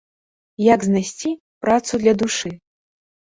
[0.75, 1.29] Як знайсці
[1.65, 2.51] працу для душы?